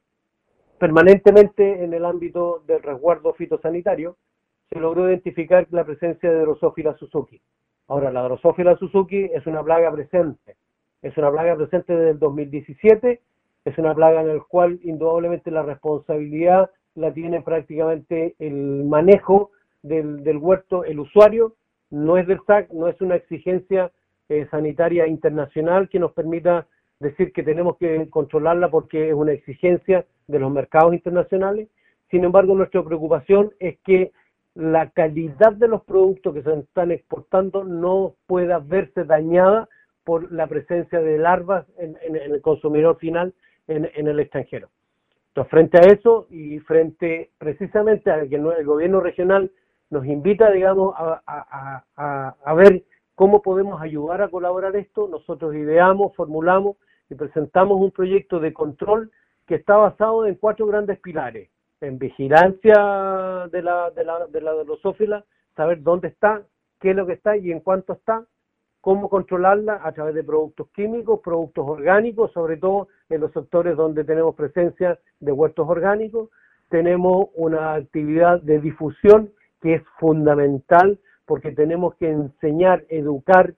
permanentemente 0.78 1.84
en 1.84 1.94
el 1.94 2.04
ámbito 2.04 2.64
del 2.66 2.82
resguardo 2.82 3.34
fitosanitario, 3.34 4.16
se 4.70 4.80
logró 4.80 5.08
identificar 5.08 5.66
la 5.70 5.84
presencia 5.84 6.30
de 6.30 6.40
Drosophila 6.40 6.96
Suzuki. 6.96 7.40
Ahora, 7.88 8.10
la 8.10 8.22
Drosophila 8.22 8.76
Suzuki 8.76 9.30
es 9.32 9.46
una 9.46 9.62
plaga 9.62 9.92
presente, 9.92 10.56
es 11.02 11.16
una 11.16 11.30
plaga 11.30 11.56
presente 11.56 11.94
desde 11.94 12.10
el 12.10 12.18
2017, 12.18 13.20
es 13.64 13.78
una 13.78 13.94
plaga 13.94 14.22
en 14.22 14.28
la 14.28 14.44
cual 14.48 14.80
indudablemente 14.82 15.50
la 15.50 15.62
responsabilidad 15.62 16.70
la 16.94 17.12
tiene 17.12 17.42
prácticamente 17.42 18.34
el 18.38 18.84
manejo 18.84 19.50
del, 19.82 20.22
del 20.22 20.38
huerto 20.38 20.84
el 20.84 21.00
usuario, 21.00 21.54
no 21.90 22.16
es 22.16 22.26
del 22.26 22.40
SAC, 22.46 22.70
no 22.72 22.88
es 22.88 23.00
una 23.00 23.16
exigencia 23.16 23.92
eh, 24.28 24.46
sanitaria 24.50 25.06
internacional 25.06 25.88
que 25.88 25.98
nos 25.98 26.12
permita 26.12 26.66
decir 26.98 27.32
que 27.32 27.42
tenemos 27.42 27.76
que 27.76 28.08
controlarla 28.08 28.70
porque 28.70 29.08
es 29.08 29.14
una 29.14 29.32
exigencia 29.32 30.06
de 30.26 30.38
los 30.38 30.50
mercados 30.50 30.94
internacionales. 30.94 31.68
Sin 32.10 32.24
embargo, 32.24 32.54
nuestra 32.54 32.82
preocupación 32.82 33.52
es 33.58 33.78
que 33.84 34.12
la 34.54 34.90
calidad 34.90 35.52
de 35.52 35.68
los 35.68 35.82
productos 35.82 36.34
que 36.34 36.42
se 36.42 36.58
están 36.60 36.92
exportando 36.92 37.64
no 37.64 38.14
pueda 38.26 38.58
verse 38.58 39.04
dañada 39.04 39.68
por 40.04 40.30
la 40.30 40.46
presencia 40.46 41.00
de 41.00 41.18
larvas 41.18 41.66
en, 41.78 41.96
el 42.14 42.40
consumidor 42.40 42.98
final 42.98 43.34
en, 43.66 44.06
el 44.06 44.20
extranjero. 44.20 44.68
Entonces, 45.28 45.50
frente 45.50 45.78
a 45.78 45.92
eso 45.92 46.26
y 46.30 46.60
frente 46.60 47.30
precisamente 47.38 48.10
a 48.10 48.26
que 48.28 48.36
el 48.36 48.64
gobierno 48.64 49.00
regional 49.00 49.50
nos 49.90 50.06
invita, 50.06 50.50
digamos, 50.50 50.94
a, 50.96 52.54
ver 52.54 52.84
cómo 53.14 53.42
podemos 53.42 53.80
ayudar 53.80 54.22
a 54.22 54.28
colaborar 54.28 54.76
esto. 54.76 55.08
Nosotros 55.08 55.54
ideamos, 55.54 56.14
formulamos 56.14 56.76
y 57.10 57.14
presentamos 57.14 57.80
un 57.80 57.90
proyecto 57.90 58.38
de 58.38 58.52
control 58.52 59.10
que 59.46 59.56
está 59.56 59.76
basado 59.76 60.26
en 60.26 60.36
cuatro 60.36 60.66
grandes 60.66 60.98
pilares. 61.00 61.50
En 61.84 61.98
vigilancia 61.98 63.48
de 63.50 63.62
la, 63.62 63.90
de 63.90 64.04
la, 64.04 64.26
de 64.26 64.40
la 64.40 64.52
drosófila, 64.52 65.24
saber 65.56 65.82
dónde 65.82 66.08
está, 66.08 66.42
qué 66.80 66.90
es 66.90 66.96
lo 66.96 67.06
que 67.06 67.12
está 67.14 67.36
y 67.36 67.52
en 67.52 67.60
cuánto 67.60 67.92
está. 67.92 68.24
cómo 68.80 69.08
controlarla 69.08 69.80
a 69.82 69.92
través 69.92 70.14
de 70.14 70.22
productos 70.22 70.68
químicos, 70.74 71.20
productos 71.20 71.66
orgánicos, 71.66 72.32
sobre 72.32 72.58
todo 72.58 72.88
en 73.08 73.22
los 73.22 73.32
sectores 73.32 73.76
donde 73.76 74.04
tenemos 74.04 74.34
presencia 74.34 74.98
de 75.20 75.32
huertos 75.32 75.66
orgánicos. 75.68 76.28
Tenemos 76.68 77.28
una 77.34 77.74
actividad 77.74 78.42
de 78.42 78.60
difusión 78.60 79.30
que 79.62 79.74
es 79.76 79.82
fundamental 79.98 80.98
porque 81.24 81.52
tenemos 81.52 81.94
que 81.94 82.10
enseñar, 82.10 82.84
educar 82.88 83.54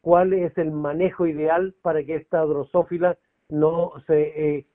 cuál 0.00 0.32
es 0.32 0.56
el 0.56 0.70
manejo 0.70 1.26
ideal 1.26 1.74
para 1.82 2.02
que 2.02 2.16
esta 2.16 2.40
drosófila 2.40 3.18
no 3.50 3.92
se 4.06 4.20
eh, 4.58 4.66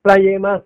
playe 0.00 0.38
más 0.38 0.62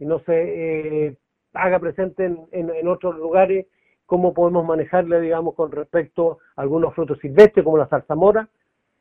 y 0.00 0.06
no 0.06 0.18
se 0.20 1.06
eh, 1.06 1.16
haga 1.52 1.78
presente 1.78 2.24
en, 2.24 2.46
en, 2.52 2.88
otros 2.88 3.16
lugares, 3.16 3.66
cómo 4.06 4.34
podemos 4.34 4.64
manejarla, 4.64 5.20
digamos, 5.20 5.54
con 5.54 5.70
respecto 5.70 6.38
a 6.56 6.62
algunos 6.62 6.94
frutos 6.94 7.18
silvestres 7.20 7.64
como 7.64 7.78
la 7.78 7.86
zarzamora. 7.86 8.48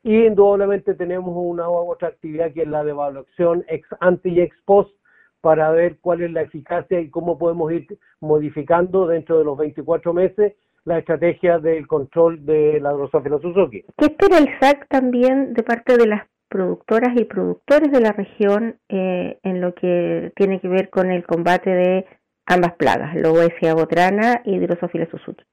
Y 0.03 0.25
indudablemente 0.25 0.93
tenemos 0.93 1.33
una 1.35 1.67
otra 1.69 2.09
actividad 2.09 2.53
que 2.53 2.61
es 2.61 2.67
la 2.67 2.83
de 2.83 2.91
evaluación 2.91 3.65
ex 3.67 3.87
ante 3.99 4.29
y 4.29 4.41
ex 4.41 4.55
post 4.65 4.93
para 5.41 5.71
ver 5.71 5.97
cuál 5.99 6.21
es 6.21 6.31
la 6.31 6.41
eficacia 6.41 6.99
y 6.99 7.09
cómo 7.09 7.37
podemos 7.37 7.71
ir 7.71 7.87
modificando 8.19 9.07
dentro 9.07 9.39
de 9.39 9.45
los 9.45 9.57
24 9.57 10.13
meses 10.13 10.53
la 10.85 10.99
estrategia 10.99 11.59
del 11.59 11.87
control 11.87 12.45
de 12.45 12.79
la 12.79 12.91
Drosophila 12.91 13.39
Suzuki. 13.39 13.83
¿Qué 13.97 14.05
espera 14.05 14.37
el 14.37 14.49
SAC 14.59 14.87
también 14.87 15.53
de 15.53 15.63
parte 15.63 15.97
de 15.97 16.07
las 16.07 16.27
productoras 16.49 17.15
y 17.15 17.25
productores 17.25 17.91
de 17.91 18.01
la 18.01 18.11
región 18.11 18.79
eh, 18.89 19.39
en 19.43 19.61
lo 19.61 19.73
que 19.73 20.33
tiene 20.35 20.59
que 20.59 20.67
ver 20.67 20.89
con 20.89 21.11
el 21.11 21.25
combate 21.25 21.69
de 21.69 22.05
ambas 22.45 22.73
plagas, 22.73 23.15
Loesia 23.15 23.73
botrana 23.73 24.41
y 24.43 24.57
Drosophila 24.59 25.09
Suzuki? 25.09 25.43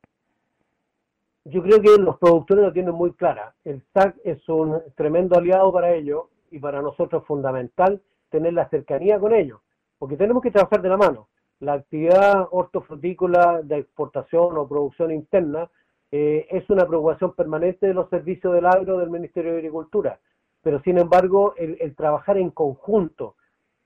Yo 1.44 1.62
creo 1.62 1.80
que 1.80 2.02
los 2.02 2.18
productores 2.18 2.64
lo 2.64 2.72
tienen 2.72 2.94
muy 2.94 3.12
clara. 3.12 3.54
El 3.64 3.82
SAC 3.94 4.16
es 4.24 4.48
un 4.48 4.82
tremendo 4.96 5.38
aliado 5.38 5.72
para 5.72 5.94
ellos 5.94 6.24
y 6.50 6.58
para 6.58 6.82
nosotros 6.82 7.22
es 7.22 7.28
fundamental 7.28 8.00
tener 8.30 8.54
la 8.54 8.68
cercanía 8.68 9.20
con 9.20 9.32
ellos, 9.32 9.60
porque 9.98 10.16
tenemos 10.16 10.42
que 10.42 10.50
trabajar 10.50 10.82
de 10.82 10.88
la 10.88 10.96
mano 10.96 11.28
la 11.60 11.74
actividad 11.74 12.48
hortofrutícola 12.50 13.62
de 13.62 13.78
exportación 13.78 14.56
o 14.56 14.68
producción 14.68 15.10
interna 15.10 15.70
eh, 16.10 16.46
es 16.50 16.68
una 16.70 16.86
preocupación 16.86 17.34
permanente 17.34 17.86
de 17.86 17.94
los 17.94 18.08
servicios 18.10 18.54
del 18.54 18.66
agro 18.66 18.98
del 18.98 19.10
Ministerio 19.10 19.52
de 19.52 19.58
Agricultura, 19.58 20.20
pero 20.66 20.82
sin 20.82 20.98
embargo 20.98 21.54
el, 21.56 21.94
trabajar 21.94 22.38
en 22.38 22.50
conjunto, 22.50 23.36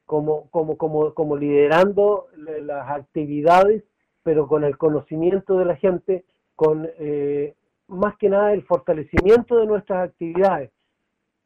como, 0.07 0.49
como, 0.49 0.79
como, 0.79 1.13
como 1.13 1.37
liderando 1.37 2.29
las 2.39 2.89
actividades, 2.89 3.85
pero 4.23 4.49
con 4.49 4.65
el 4.65 4.79
conocimiento 4.79 5.59
de 5.59 5.67
la 5.67 5.77
gente, 5.77 6.25
con 6.57 6.89
eh, 6.99 7.55
más 7.87 8.17
que 8.17 8.31
nada 8.31 8.55
el 8.55 8.63
fortalecimiento 8.63 9.59
de 9.59 9.67
nuestras 9.67 10.09
actividades, 10.09 10.71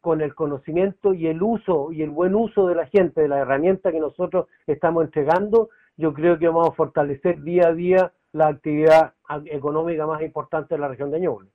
con 0.00 0.20
el 0.20 0.36
conocimiento 0.36 1.12
y 1.12 1.26
el 1.26 1.42
uso 1.42 1.90
y 1.90 2.02
el 2.02 2.10
buen 2.10 2.36
uso 2.36 2.68
de 2.68 2.76
la 2.76 2.86
gente, 2.86 3.22
de 3.22 3.26
la 3.26 3.40
herramienta 3.40 3.90
que 3.90 3.98
nosotros 3.98 4.46
estamos 4.68 5.04
entregando, 5.04 5.68
yo 5.96 6.14
creo 6.14 6.38
que 6.38 6.46
vamos 6.46 6.68
a 6.68 6.74
fortalecer 6.74 7.42
día 7.42 7.70
a 7.70 7.74
día 7.74 8.12
la 8.30 8.46
actividad 8.46 9.14
económica 9.46 10.06
más 10.06 10.22
importante 10.22 10.76
de 10.76 10.80
la 10.80 10.86
región 10.86 11.10
de 11.10 11.18
Ñuble. 11.18 11.53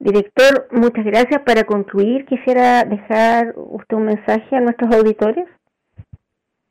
Director, 0.00 0.68
muchas 0.70 1.04
gracias. 1.04 1.42
Para 1.42 1.64
concluir, 1.64 2.24
quisiera 2.26 2.84
dejar 2.84 3.54
usted 3.56 3.96
un 3.96 4.04
mensaje 4.04 4.56
a 4.56 4.60
nuestros 4.60 4.94
auditores. 4.94 5.48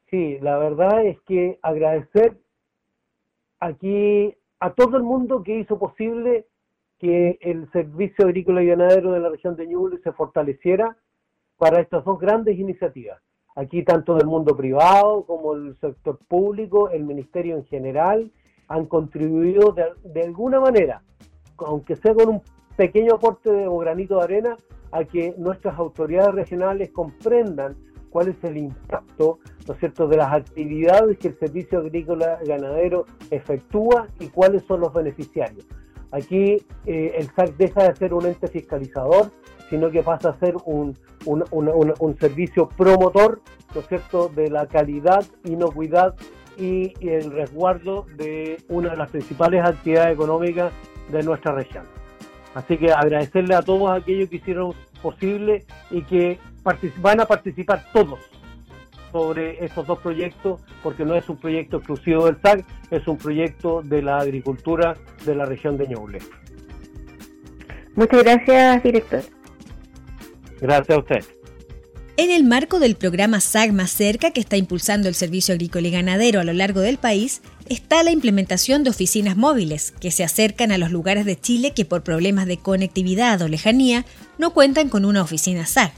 Sí, 0.10 0.40
la 0.40 0.58
verdad 0.58 1.06
es 1.06 1.20
que 1.22 1.60
agradecer 1.62 2.38
aquí 3.60 4.34
a 4.60 4.72
todo 4.72 4.98
el 4.98 5.04
mundo 5.04 5.44
que 5.44 5.60
hizo 5.60 5.78
posible 5.78 6.46
que 7.00 7.38
el 7.42 7.70
servicio 7.72 8.26
agrícola 8.26 8.64
y 8.64 8.68
ganadero 8.68 9.12
de 9.12 9.20
la 9.20 9.30
región 9.30 9.56
de 9.56 9.68
Ñuble 9.68 10.00
se 10.04 10.14
fortaleciera 10.14 10.98
para 11.58 11.82
estas 11.82 12.06
dos 12.06 12.20
grandes 12.20 12.58
iniciativas. 12.58 13.22
Aquí 13.56 13.84
tanto 13.84 14.16
del 14.16 14.28
mundo 14.28 14.56
privado 14.56 15.26
como 15.26 15.54
el 15.56 15.76
sector 15.80 16.18
público, 16.28 16.90
el 16.90 17.04
ministerio 17.04 17.56
en 17.56 17.66
general, 17.66 18.32
han 18.68 18.86
contribuido 18.86 19.74
de, 19.74 20.22
alguna 20.22 20.60
manera, 20.60 21.02
aunque 21.58 21.96
sea 21.96 22.14
con 22.14 22.30
un 22.30 22.42
pequeño 22.78 23.16
aporte 23.16 23.52
de, 23.52 23.68
o 23.68 23.78
granito 23.80 24.18
de 24.18 24.24
arena, 24.24 24.58
a 24.92 25.04
que 25.04 25.36
nuestras 25.38 25.78
autoridades 25.78 26.34
regionales 26.34 26.92
comprendan 26.92 27.76
cuál 28.10 28.30
es 28.30 28.42
el 28.44 28.58
impacto, 28.58 29.40
¿no 29.68 29.74
es 29.74 29.80
cierto?, 29.80 30.08
de 30.08 30.18
las 30.18 30.32
actividades 30.32 31.18
que 31.18 31.28
el 31.30 31.40
servicio 31.40 31.80
agrícola 31.80 32.40
ganadero 32.46 33.06
efectúa 33.32 34.08
y 34.20 34.28
cuáles 34.28 34.64
son 34.64 34.80
los 34.80 34.94
beneficiarios. 34.94 35.66
Aquí 36.12 36.64
eh, 36.86 37.16
el 37.18 37.30
SAC 37.36 37.58
deja 37.58 37.84
de 37.84 37.96
ser 37.96 38.14
un 38.14 38.26
ente 38.26 38.48
fiscalizador, 38.48 39.32
sino 39.70 39.92
que 39.92 40.02
pasa 40.02 40.30
a 40.30 40.40
ser 40.40 40.56
un, 40.66 40.98
un, 41.26 42.18
servicio 42.18 42.70
promotor, 42.70 43.42
¿no 43.76 43.82
es 43.82 43.88
cierto?, 43.88 44.30
de 44.30 44.50
la 44.50 44.68
calidad, 44.68 45.26
inocuidad 45.44 46.16
y 46.58 46.94
el 47.06 47.32
resguardo 47.32 48.06
de 48.16 48.58
una 48.70 48.92
de 48.92 48.98
las 48.98 49.12
principales 49.12 49.64
actividades 49.66 50.14
económicas 50.14 50.72
de 51.12 51.24
nuestra 51.24 51.52
región. 51.52 51.97
Así 52.58 52.76
que 52.76 52.92
agradecerle 52.92 53.54
a 53.54 53.62
todos 53.62 53.92
aquellos 53.92 54.30
que 54.30 54.38
hicieron 54.38 54.74
posible 55.04 55.64
y 55.92 56.02
que 56.02 56.40
van 57.02 57.20
a 57.20 57.28
participar 57.28 57.86
todos 57.94 58.18
sobre 59.12 59.64
estos 59.64 59.86
dos 59.86 60.00
proyectos, 60.00 60.60
porque 60.82 61.06
no 61.06 61.14
es 61.14 61.30
un 61.30 61.38
proyecto 61.38 61.78
exclusivo 61.78 62.26
del 62.26 62.42
SAC, 62.42 62.66
es 62.90 63.08
un 63.08 63.20
proyecto 63.20 63.84
de 63.84 64.02
la 64.02 64.18
agricultura 64.18 64.96
de 65.24 65.36
la 65.36 65.46
región 65.46 65.78
de 65.78 65.88
Ñuble. 65.88 66.18
Muchas 67.96 68.24
gracias, 68.24 68.82
director. 68.82 69.22
Gracias 70.60 70.98
a 70.98 71.00
usted. 71.00 71.37
En 72.20 72.32
el 72.32 72.44
marco 72.44 72.80
del 72.80 72.96
programa 72.96 73.40
SAG 73.40 73.74
Más 73.74 73.92
Cerca, 73.92 74.32
que 74.32 74.40
está 74.40 74.58
impulsando 74.58 75.08
el 75.08 75.14
Servicio 75.14 75.54
Agrícola 75.54 75.88
y 75.88 75.92
Ganadero 75.92 76.40
a 76.40 76.44
lo 76.44 76.52
largo 76.52 76.80
del 76.80 76.98
país, 76.98 77.44
está 77.70 78.02
la 78.02 78.10
implementación 78.10 78.84
de 78.84 78.90
oficinas 78.90 79.38
móviles, 79.38 79.94
que 80.00 80.10
se 80.10 80.24
acercan 80.24 80.72
a 80.72 80.80
los 80.80 80.90
lugares 80.90 81.26
de 81.26 81.40
Chile 81.40 81.74
que 81.76 81.86
por 81.86 82.02
problemas 82.02 82.48
de 82.48 82.58
conectividad 82.58 83.40
o 83.44 83.48
lejanía 83.48 84.04
no 84.40 84.52
cuentan 84.52 84.90
con 84.90 85.06
una 85.06 85.22
oficina 85.22 85.68
SAG. 85.68 85.94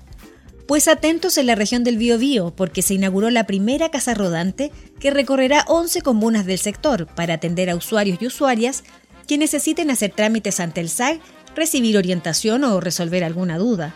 Pues 0.67 0.89
atentos 0.89 1.37
en 1.37 1.45
la 1.45 1.55
región 1.55 1.85
del 1.85 1.95
Biobío, 1.95 2.53
porque 2.53 2.81
se 2.81 2.95
inauguró 2.95 3.29
la 3.29 3.47
primera 3.47 3.87
casa 3.87 4.13
rodante 4.13 4.73
que 4.99 5.11
recorrerá 5.11 5.63
11 5.69 6.01
comunas 6.01 6.45
del 6.45 6.59
sector 6.59 7.07
para 7.07 7.35
atender 7.35 7.69
a 7.69 7.77
usuarios 7.77 8.17
y 8.19 8.27
usuarias 8.27 8.83
que 9.25 9.37
necesiten 9.37 9.89
hacer 9.89 10.11
trámites 10.11 10.59
ante 10.59 10.81
el 10.81 10.89
SAG, 10.89 11.21
recibir 11.55 11.97
orientación 11.97 12.65
o 12.65 12.81
resolver 12.81 13.23
alguna 13.23 13.57
duda. 13.57 13.95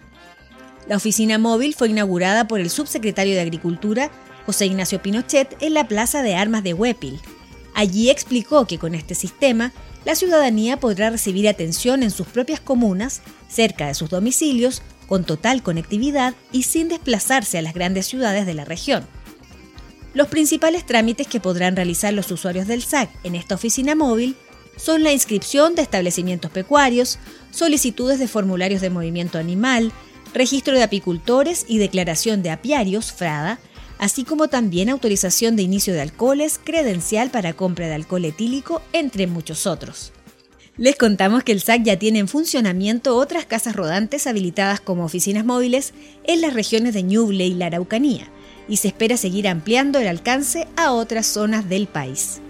La 0.87 0.97
oficina 0.97 1.37
móvil 1.37 1.75
fue 1.75 1.89
inaugurada 1.89 2.47
por 2.47 2.59
el 2.59 2.69
subsecretario 2.69 3.35
de 3.35 3.41
Agricultura, 3.41 4.11
José 4.45 4.65
Ignacio 4.65 5.01
Pinochet, 5.01 5.55
en 5.61 5.73
la 5.73 5.87
Plaza 5.87 6.21
de 6.21 6.35
Armas 6.35 6.63
de 6.63 6.73
Huepil. 6.73 7.21
Allí 7.73 8.09
explicó 8.09 8.67
que 8.67 8.77
con 8.77 8.93
este 8.93 9.15
sistema, 9.15 9.71
la 10.05 10.15
ciudadanía 10.15 10.77
podrá 10.77 11.09
recibir 11.09 11.47
atención 11.47 12.03
en 12.03 12.11
sus 12.11 12.27
propias 12.27 12.59
comunas, 12.59 13.21
cerca 13.47 13.87
de 13.87 13.93
sus 13.93 14.09
domicilios, 14.09 14.81
con 15.07 15.23
total 15.23 15.63
conectividad 15.63 16.33
y 16.51 16.63
sin 16.63 16.89
desplazarse 16.89 17.57
a 17.57 17.61
las 17.61 17.73
grandes 17.73 18.05
ciudades 18.05 18.45
de 18.45 18.53
la 18.53 18.65
región. 18.65 19.05
Los 20.13 20.27
principales 20.27 20.85
trámites 20.85 21.27
que 21.27 21.39
podrán 21.39 21.75
realizar 21.75 22.13
los 22.13 22.29
usuarios 22.29 22.67
del 22.67 22.83
SAC 22.83 23.09
en 23.23 23.35
esta 23.35 23.55
oficina 23.55 23.95
móvil 23.95 24.35
son 24.75 25.03
la 25.03 25.13
inscripción 25.13 25.75
de 25.75 25.81
establecimientos 25.81 26.51
pecuarios, 26.51 27.19
solicitudes 27.51 28.19
de 28.19 28.27
formularios 28.27 28.81
de 28.81 28.89
movimiento 28.89 29.37
animal, 29.37 29.91
registro 30.33 30.75
de 30.75 30.83
apicultores 30.83 31.65
y 31.67 31.77
declaración 31.77 32.41
de 32.41 32.51
apiarios, 32.51 33.11
FRADA, 33.11 33.59
así 33.99 34.23
como 34.23 34.47
también 34.47 34.89
autorización 34.89 35.55
de 35.55 35.63
inicio 35.63 35.93
de 35.93 36.01
alcoholes, 36.01 36.59
credencial 36.63 37.29
para 37.29 37.53
compra 37.53 37.87
de 37.87 37.95
alcohol 37.95 38.25
etílico, 38.25 38.81
entre 38.91 39.27
muchos 39.27 39.67
otros. 39.67 40.11
Les 40.75 40.95
contamos 40.95 41.43
que 41.43 41.51
el 41.51 41.61
SAC 41.61 41.83
ya 41.83 41.99
tiene 41.99 42.17
en 42.17 42.27
funcionamiento 42.27 43.15
otras 43.15 43.45
casas 43.45 43.75
rodantes 43.75 44.25
habilitadas 44.25 44.81
como 44.81 45.05
oficinas 45.05 45.45
móviles 45.45 45.93
en 46.23 46.41
las 46.41 46.53
regiones 46.53 46.95
de 46.95 47.03
Ñuble 47.03 47.45
y 47.45 47.53
la 47.53 47.67
Araucanía, 47.67 48.27
y 48.67 48.77
se 48.77 48.87
espera 48.87 49.15
seguir 49.17 49.47
ampliando 49.47 49.99
el 49.99 50.07
alcance 50.07 50.67
a 50.75 50.91
otras 50.93 51.27
zonas 51.27 51.69
del 51.69 51.85
país. 51.85 52.41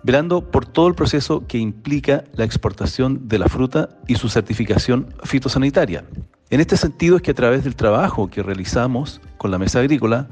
velando 0.02 0.50
por 0.50 0.66
todo 0.66 0.88
el 0.88 0.94
proceso 0.94 1.46
que 1.46 1.58
implica 1.58 2.24
la 2.34 2.44
exportación 2.44 3.28
de 3.28 3.38
la 3.38 3.48
fruta 3.48 3.88
y 4.06 4.16
su 4.16 4.28
certificación 4.28 5.14
fitosanitaria. 5.24 6.04
En 6.50 6.60
este 6.60 6.76
sentido 6.76 7.16
es 7.16 7.22
que 7.22 7.30
a 7.30 7.34
través 7.34 7.64
del 7.64 7.76
trabajo 7.76 8.28
que 8.28 8.42
realizamos 8.42 9.20
con 9.38 9.50
la 9.50 9.58
mesa 9.58 9.80
agrícola, 9.80 10.28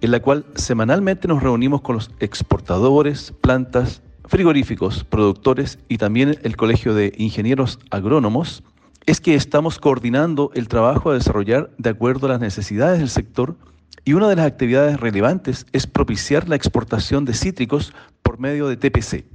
en 0.00 0.10
la 0.10 0.20
cual 0.20 0.44
semanalmente 0.54 1.28
nos 1.28 1.42
reunimos 1.42 1.80
con 1.80 1.94
los 1.94 2.10
exportadores, 2.20 3.32
plantas, 3.40 4.02
frigoríficos, 4.26 5.04
productores 5.04 5.78
y 5.88 5.98
también 5.98 6.38
el 6.42 6.56
Colegio 6.56 6.94
de 6.94 7.12
Ingenieros 7.16 7.78
Agrónomos, 7.90 8.64
es 9.06 9.20
que 9.20 9.34
estamos 9.34 9.78
coordinando 9.78 10.50
el 10.54 10.68
trabajo 10.68 11.10
a 11.10 11.14
desarrollar 11.14 11.70
de 11.78 11.90
acuerdo 11.90 12.26
a 12.26 12.30
las 12.30 12.40
necesidades 12.40 12.98
del 12.98 13.08
sector 13.08 13.56
y 14.04 14.14
una 14.14 14.28
de 14.28 14.36
las 14.36 14.46
actividades 14.46 14.98
relevantes 14.98 15.66
es 15.72 15.86
propiciar 15.86 16.48
la 16.48 16.56
exportación 16.56 17.24
de 17.24 17.34
cítricos 17.34 17.92
por 18.32 18.40
medio 18.40 18.66
de 18.66 18.78
TPC. 18.78 19.26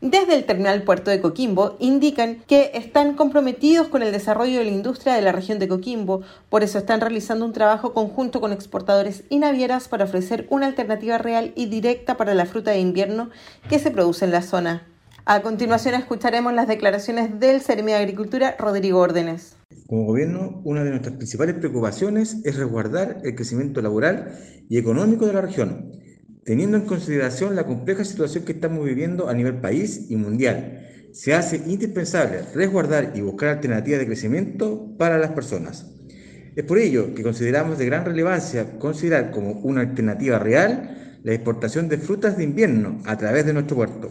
Desde 0.00 0.34
el 0.34 0.46
terminal 0.46 0.82
Puerto 0.82 1.10
de 1.10 1.20
Coquimbo 1.20 1.76
indican 1.80 2.38
que 2.46 2.70
están 2.72 3.14
comprometidos 3.14 3.88
con 3.88 4.02
el 4.02 4.10
desarrollo 4.10 4.60
de 4.60 4.64
la 4.64 4.70
industria 4.70 5.12
de 5.12 5.20
la 5.20 5.32
región 5.32 5.58
de 5.58 5.68
Coquimbo, 5.68 6.22
por 6.48 6.62
eso 6.62 6.78
están 6.78 7.02
realizando 7.02 7.44
un 7.44 7.52
trabajo 7.52 7.92
conjunto 7.92 8.40
con 8.40 8.54
exportadores 8.54 9.24
y 9.28 9.38
navieras 9.38 9.88
para 9.88 10.04
ofrecer 10.04 10.46
una 10.48 10.66
alternativa 10.66 11.18
real 11.18 11.52
y 11.56 11.66
directa 11.66 12.16
para 12.16 12.32
la 12.32 12.46
fruta 12.46 12.70
de 12.70 12.80
invierno 12.80 13.28
que 13.68 13.78
se 13.78 13.90
produce 13.90 14.24
en 14.24 14.30
la 14.30 14.40
zona. 14.40 14.86
A 15.26 15.42
continuación 15.42 15.94
escucharemos 15.94 16.54
las 16.54 16.68
declaraciones 16.68 17.38
del 17.38 17.60
Ceremi 17.60 17.92
de 17.92 17.98
Agricultura, 17.98 18.56
Rodrigo 18.58 18.98
Órdenes. 18.98 19.56
Como 19.86 20.06
gobierno, 20.06 20.62
una 20.64 20.84
de 20.84 20.90
nuestras 20.90 21.16
principales 21.16 21.56
preocupaciones 21.56 22.38
es 22.44 22.56
resguardar 22.56 23.18
el 23.24 23.34
crecimiento 23.34 23.82
laboral 23.82 24.38
y 24.70 24.78
económico 24.78 25.26
de 25.26 25.34
la 25.34 25.42
región 25.42 25.97
teniendo 26.48 26.78
en 26.78 26.86
consideración 26.86 27.54
la 27.54 27.66
compleja 27.66 28.06
situación 28.06 28.46
que 28.46 28.52
estamos 28.52 28.82
viviendo 28.82 29.28
a 29.28 29.34
nivel 29.34 29.56
país 29.56 30.06
y 30.08 30.16
mundial. 30.16 30.80
Se 31.12 31.34
hace 31.34 31.58
indispensable 31.66 32.40
resguardar 32.54 33.12
y 33.14 33.20
buscar 33.20 33.50
alternativas 33.50 34.00
de 34.00 34.06
crecimiento 34.06 34.96
para 34.96 35.18
las 35.18 35.32
personas. 35.32 35.84
Es 36.56 36.64
por 36.64 36.78
ello 36.78 37.14
que 37.14 37.22
consideramos 37.22 37.76
de 37.76 37.84
gran 37.84 38.06
relevancia 38.06 38.78
considerar 38.78 39.30
como 39.30 39.60
una 39.60 39.82
alternativa 39.82 40.38
real 40.38 41.18
la 41.22 41.34
exportación 41.34 41.86
de 41.90 41.98
frutas 41.98 42.38
de 42.38 42.44
invierno 42.44 43.02
a 43.04 43.18
través 43.18 43.44
de 43.44 43.52
nuestro 43.52 43.76
puerto, 43.76 44.10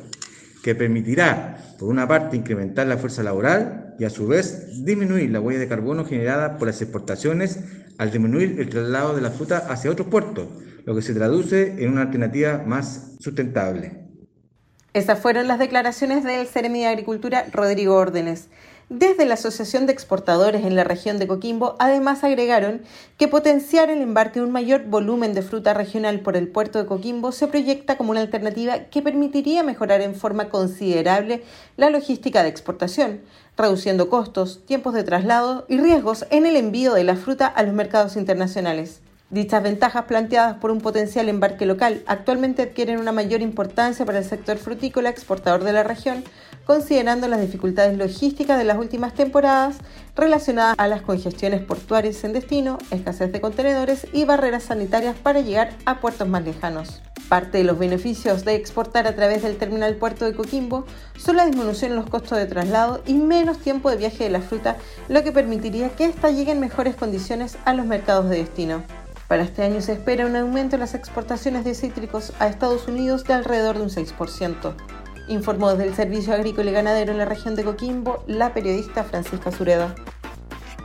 que 0.61 0.75
permitirá, 0.75 1.57
por 1.79 1.89
una 1.89 2.07
parte, 2.07 2.37
incrementar 2.37 2.85
la 2.85 2.99
fuerza 2.99 3.23
laboral 3.23 3.95
y 3.97 4.03
a 4.03 4.11
su 4.11 4.27
vez 4.27 4.85
disminuir 4.85 5.31
la 5.31 5.41
huella 5.41 5.59
de 5.59 5.67
carbono 5.67 6.05
generada 6.05 6.59
por 6.59 6.67
las 6.67 6.83
exportaciones 6.83 7.61
al 7.97 8.11
disminuir 8.11 8.59
el 8.59 8.69
traslado 8.69 9.15
de 9.15 9.21
la 9.21 9.31
fruta 9.31 9.65
hacia 9.69 9.89
otros 9.89 10.07
puertos, 10.07 10.49
lo 10.87 10.95
que 10.95 11.01
se 11.01 11.13
traduce 11.13 11.83
en 11.83 11.91
una 11.91 12.03
alternativa 12.03 12.63
más 12.65 13.17
sustentable. 13.19 14.05
Esas 14.93 15.19
fueron 15.19 15.49
las 15.49 15.59
declaraciones 15.59 16.23
del 16.23 16.47
Ceremi 16.47 16.79
de 16.79 16.87
Agricultura 16.87 17.45
Rodrigo 17.51 17.95
Órdenes. 17.95 18.47
Desde 18.87 19.25
la 19.25 19.33
Asociación 19.33 19.85
de 19.85 19.91
Exportadores 19.91 20.63
en 20.63 20.77
la 20.77 20.85
región 20.85 21.19
de 21.19 21.27
Coquimbo, 21.27 21.75
además 21.79 22.23
agregaron 22.23 22.83
que 23.17 23.27
potenciar 23.27 23.89
el 23.89 24.01
embarque 24.01 24.39
de 24.39 24.45
un 24.45 24.53
mayor 24.53 24.85
volumen 24.85 25.33
de 25.33 25.41
fruta 25.41 25.73
regional 25.73 26.21
por 26.21 26.37
el 26.37 26.47
puerto 26.47 26.79
de 26.79 26.85
Coquimbo 26.85 27.33
se 27.33 27.47
proyecta 27.47 27.97
como 27.97 28.11
una 28.11 28.21
alternativa 28.21 28.85
que 28.85 29.01
permitiría 29.01 29.63
mejorar 29.63 29.99
en 29.99 30.15
forma 30.15 30.47
considerable 30.47 31.43
la 31.75 31.89
logística 31.89 32.43
de 32.43 32.49
exportación, 32.49 33.19
reduciendo 33.57 34.09
costos, 34.09 34.65
tiempos 34.65 34.93
de 34.93 35.03
traslado 35.03 35.65
y 35.67 35.79
riesgos 35.79 36.25
en 36.29 36.45
el 36.45 36.55
envío 36.55 36.93
de 36.93 37.03
la 37.03 37.17
fruta 37.17 37.45
a 37.45 37.63
los 37.63 37.73
mercados 37.73 38.15
internacionales. 38.15 39.01
Dichas 39.29 39.61
ventajas 39.61 40.05
planteadas 40.05 40.55
por 40.55 40.71
un 40.71 40.79
potencial 40.79 41.27
embarque 41.27 41.65
local 41.65 42.01
actualmente 42.07 42.61
adquieren 42.61 42.97
una 42.97 43.11
mayor 43.11 43.41
importancia 43.41 44.05
para 44.05 44.19
el 44.19 44.23
sector 44.23 44.57
frutícola 44.57 45.09
exportador 45.09 45.65
de 45.65 45.73
la 45.73 45.83
región, 45.83 46.23
considerando 46.65 47.27
las 47.27 47.41
dificultades 47.41 47.97
logísticas 47.97 48.57
de 48.57 48.63
las 48.63 48.77
últimas 48.77 49.13
temporadas 49.13 49.79
relacionadas 50.15 50.75
a 50.77 50.87
las 50.87 51.01
congestiones 51.01 51.61
portuarias 51.61 52.23
en 52.23 52.31
destino, 52.31 52.77
escasez 52.89 53.29
de 53.33 53.41
contenedores 53.41 54.07
y 54.13 54.23
barreras 54.23 54.63
sanitarias 54.63 55.17
para 55.17 55.41
llegar 55.41 55.71
a 55.83 55.99
puertos 55.99 56.29
más 56.29 56.45
lejanos. 56.45 57.01
Parte 57.27 57.57
de 57.57 57.65
los 57.65 57.77
beneficios 57.77 58.45
de 58.45 58.55
exportar 58.55 59.07
a 59.07 59.15
través 59.17 59.43
del 59.43 59.57
terminal 59.57 59.95
puerto 59.95 60.23
de 60.23 60.35
Coquimbo 60.35 60.85
son 61.17 61.35
la 61.35 61.45
disminución 61.45 61.91
en 61.91 61.97
los 61.97 62.09
costos 62.09 62.37
de 62.37 62.45
traslado 62.45 63.01
y 63.05 63.15
menos 63.15 63.57
tiempo 63.57 63.89
de 63.89 63.97
viaje 63.97 64.23
de 64.23 64.29
la 64.29 64.39
fruta, 64.39 64.77
lo 65.09 65.21
que 65.21 65.33
permitiría 65.33 65.89
que 65.89 66.05
ésta 66.05 66.31
llegue 66.31 66.53
en 66.53 66.61
mejores 66.61 66.95
condiciones 66.95 67.57
a 67.65 67.73
los 67.73 67.85
mercados 67.85 68.29
de 68.29 68.37
destino. 68.37 68.83
Para 69.27 69.43
este 69.43 69.63
año 69.63 69.81
se 69.81 69.91
espera 69.91 70.25
un 70.25 70.37
aumento 70.37 70.77
en 70.77 70.79
las 70.79 70.95
exportaciones 70.95 71.65
de 71.65 71.75
cítricos 71.75 72.31
a 72.39 72.47
Estados 72.47 72.87
Unidos 72.87 73.25
de 73.25 73.33
alrededor 73.33 73.77
de 73.77 73.83
un 73.83 73.89
6%, 73.89 74.73
informó 75.27 75.71
desde 75.71 75.87
el 75.87 75.95
Servicio 75.95 76.33
Agrícola 76.33 76.69
y 76.69 76.73
Ganadero 76.73 77.11
en 77.11 77.17
la 77.17 77.25
región 77.25 77.55
de 77.55 77.65
Coquimbo 77.65 78.23
la 78.25 78.53
periodista 78.53 79.03
Francisca 79.03 79.51
Sureda. 79.51 79.95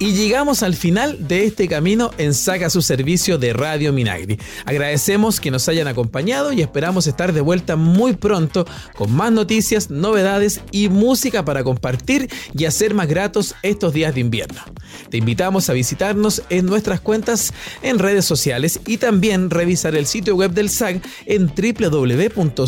Y 0.02 0.14
llegamos 0.14 0.64
al 0.64 0.74
final 0.74 1.28
de 1.28 1.44
este 1.44 1.68
camino 1.68 2.10
en 2.18 2.34
Saca 2.34 2.70
su 2.70 2.82
servicio 2.82 3.38
de 3.38 3.52
Radio 3.52 3.92
Minagri. 3.92 4.36
Agradecemos 4.64 5.38
que 5.38 5.52
nos 5.52 5.68
hayan 5.68 5.86
acompañado 5.86 6.52
y 6.52 6.60
esperamos 6.60 7.06
estar 7.06 7.32
de 7.32 7.40
vuelta 7.40 7.76
muy 7.76 8.14
pronto 8.14 8.66
con 8.96 9.12
más 9.12 9.30
noticias, 9.30 9.90
novedades 9.90 10.60
y 10.72 10.88
música 10.88 11.44
para 11.44 11.62
compartir 11.62 12.28
y 12.52 12.64
hacer 12.64 12.94
más 12.94 13.06
gratos 13.06 13.54
estos 13.62 13.94
días 13.94 14.12
de 14.12 14.22
invierno. 14.22 14.60
Te 15.08 15.18
invitamos 15.18 15.70
a 15.70 15.72
visitarnos 15.72 16.42
en 16.48 16.66
nuestras 16.66 17.00
cuentas 17.00 17.54
en 17.80 18.00
redes 18.00 18.24
sociales 18.24 18.80
y 18.84 18.96
también 18.96 19.50
revisar 19.50 19.94
el 19.94 20.06
sitio 20.06 20.34
web 20.34 20.50
del 20.50 20.68
SAG 20.68 21.00
en 21.26 21.46
www.sag.cl, 21.46 22.64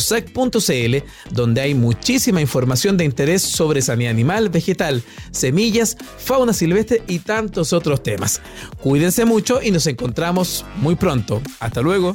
donde 1.32 1.60
hay 1.60 1.74
muchísima 1.74 2.40
información 2.40 2.96
de 2.96 3.06
interés 3.06 3.42
sobre 3.42 3.82
sanidad 3.82 4.12
animal, 4.12 4.50
vegetal, 4.50 5.02
semillas, 5.32 5.96
fauna 6.18 6.52
silvestre 6.52 7.02
y 7.08 7.23
tantos 7.24 7.72
otros 7.72 8.02
temas. 8.02 8.42
Cuídense 8.80 9.24
mucho 9.24 9.62
y 9.62 9.70
nos 9.70 9.86
encontramos 9.86 10.66
muy 10.76 10.94
pronto. 10.94 11.40
Hasta 11.60 11.80
luego. 11.80 12.14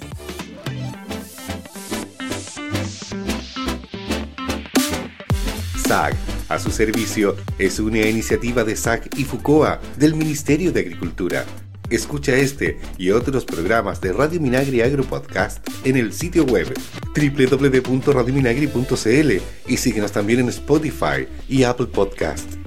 SAG, 5.88 6.14
a 6.50 6.60
su 6.60 6.70
servicio, 6.70 7.36
es 7.58 7.80
una 7.80 8.02
iniciativa 8.02 8.64
de 8.64 8.76
SAC 8.76 9.18
y 9.18 9.24
FUCOA 9.24 9.80
del 9.98 10.14
Ministerio 10.14 10.72
de 10.72 10.82
Agricultura. 10.82 11.46
Escucha 11.90 12.36
este 12.36 12.78
y 13.00 13.10
otros 13.10 13.46
programas 13.46 14.00
de 14.00 14.14
Radio 14.14 14.40
Minagri 14.40 14.82
Agro 14.82 15.04
Podcast 15.04 15.68
en 15.84 15.98
el 15.98 16.14
sitio 16.14 16.46
web 16.46 16.72
www.radiominagri.cl 17.16 19.32
y 19.68 19.78
síguenos 19.78 20.12
también 20.12 20.42
en 20.42 20.50
Spotify 20.50 21.28
y 21.48 21.64
Apple 21.64 21.88
Podcast. 21.88 22.59